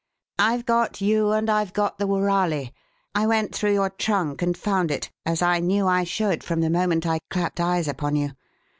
[0.39, 2.73] "I've got you and I've got the woorali.
[3.13, 6.71] I went through your trunk and found it as I knew I should from the
[6.71, 8.31] moment I clapped eyes upon you.